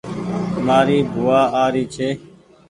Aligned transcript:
مآري 0.65 0.97
بووآ 1.11 1.39
آ 1.63 1.63
ري 1.73 1.83
ڇي 1.93 2.09